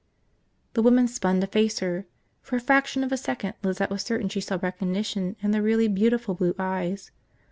The 0.73 0.81
woman 0.81 1.07
spun 1.07 1.41
to 1.41 1.45
face 1.45 1.77
her. 1.77 2.07
For 2.41 2.55
a 2.55 2.59
fraction 2.59 3.03
of 3.03 3.11
a 3.11 3.17
second 3.17 3.53
Lizette 3.61 3.91
was 3.91 4.01
certain 4.01 4.29
she 4.29 4.41
saw 4.41 4.57
recognition 4.59 5.35
in 5.41 5.51
the 5.51 5.61
really 5.61 5.87
beautiful 5.87 6.33
blue 6.33 6.55
eyes. 6.57 7.11